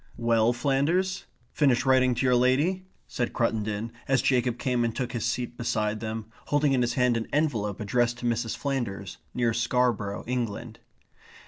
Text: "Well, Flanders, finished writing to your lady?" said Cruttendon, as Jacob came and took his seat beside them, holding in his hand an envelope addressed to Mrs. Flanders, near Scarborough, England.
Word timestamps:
"Well, 0.17 0.51
Flanders, 0.51 1.25
finished 1.51 1.85
writing 1.85 2.15
to 2.15 2.25
your 2.25 2.33
lady?" 2.35 2.87
said 3.07 3.33
Cruttendon, 3.33 3.91
as 4.07 4.23
Jacob 4.23 4.57
came 4.57 4.83
and 4.83 4.95
took 4.95 5.11
his 5.11 5.25
seat 5.27 5.55
beside 5.57 5.99
them, 5.99 6.25
holding 6.47 6.73
in 6.73 6.81
his 6.81 6.93
hand 6.95 7.17
an 7.17 7.27
envelope 7.31 7.79
addressed 7.79 8.17
to 8.17 8.25
Mrs. 8.25 8.57
Flanders, 8.57 9.17
near 9.35 9.53
Scarborough, 9.53 10.23
England. 10.25 10.79